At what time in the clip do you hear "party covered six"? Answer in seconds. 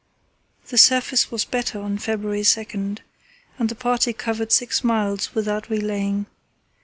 3.75-4.83